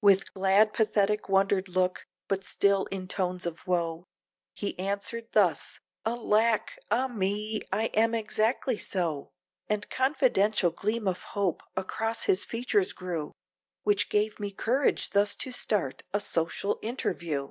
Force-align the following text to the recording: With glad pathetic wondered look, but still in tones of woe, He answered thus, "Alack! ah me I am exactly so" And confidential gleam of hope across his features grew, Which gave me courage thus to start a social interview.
With 0.00 0.32
glad 0.32 0.72
pathetic 0.72 1.28
wondered 1.28 1.68
look, 1.68 2.06
but 2.26 2.42
still 2.42 2.86
in 2.86 3.06
tones 3.06 3.44
of 3.44 3.66
woe, 3.66 4.06
He 4.54 4.78
answered 4.78 5.28
thus, 5.32 5.78
"Alack! 6.06 6.78
ah 6.90 7.06
me 7.06 7.60
I 7.70 7.90
am 7.92 8.14
exactly 8.14 8.78
so" 8.78 9.32
And 9.68 9.90
confidential 9.90 10.70
gleam 10.70 11.06
of 11.06 11.20
hope 11.36 11.62
across 11.76 12.22
his 12.22 12.46
features 12.46 12.94
grew, 12.94 13.32
Which 13.82 14.08
gave 14.08 14.40
me 14.40 14.52
courage 14.52 15.10
thus 15.10 15.34
to 15.34 15.52
start 15.52 16.02
a 16.14 16.20
social 16.20 16.78
interview. 16.80 17.50